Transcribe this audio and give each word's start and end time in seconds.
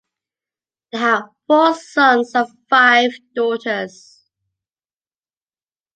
They 0.91 0.97
had 0.97 1.21
four 1.45 1.75
sons 1.75 2.33
and 2.33 2.47
five 2.71 3.11
daughters. 3.35 4.23